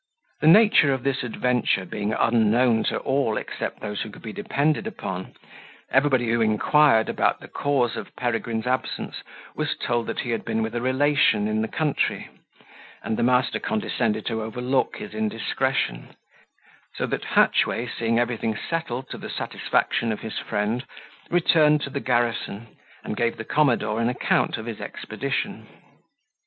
The 0.39 0.47
nature 0.47 0.93
of 0.95 1.03
this 1.03 1.21
adventure 1.21 1.85
being 1.85 2.11
unknown 2.11 2.83
to 2.85 2.97
all 2.97 3.37
except 3.37 3.81
those 3.81 4.01
who 4.01 4.09
could 4.09 4.23
be 4.23 4.33
depended 4.33 4.87
upon, 4.87 5.35
everybody 5.91 6.27
who 6.31 6.41
inquired 6.41 7.07
about 7.07 7.39
the 7.39 7.47
cause 7.47 7.95
of 7.95 8.15
Peregrine's 8.15 8.65
absence, 8.65 9.21
was 9.55 9.77
told 9.77 10.07
that 10.07 10.21
he 10.21 10.31
had 10.31 10.43
been 10.43 10.63
with 10.63 10.73
a 10.73 10.81
relation 10.81 11.47
in 11.47 11.61
the 11.61 11.67
country, 11.67 12.29
and 13.03 13.15
the 13.15 13.21
master 13.21 13.59
condescended 13.59 14.25
to 14.25 14.41
overlook 14.41 14.97
his 14.97 15.13
indiscretion; 15.13 16.15
so 16.95 17.05
that 17.05 17.23
Hatchway, 17.23 17.85
seeing 17.85 18.17
everything 18.17 18.57
settled 18.57 19.07
to 19.11 19.19
the 19.19 19.29
satisfaction 19.29 20.11
of 20.11 20.21
his 20.21 20.39
friend, 20.39 20.83
returned 21.29 21.79
to 21.81 21.91
the 21.91 21.99
garrison, 21.99 22.75
and 23.03 23.15
gave 23.15 23.37
the 23.37 23.45
commodore 23.45 24.01
an 24.01 24.09
account 24.09 24.57
of 24.57 24.65
his 24.65 24.81
expedition. 24.81 25.67